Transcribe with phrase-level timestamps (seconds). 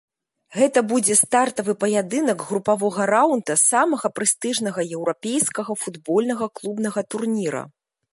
[0.59, 7.63] Гэта будзе стартавы паядынак групавога раўнда самага прэстыжнага еўрапейскага футбольнага клубнага турніра.